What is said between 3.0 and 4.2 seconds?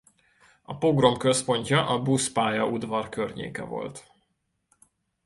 környéke volt.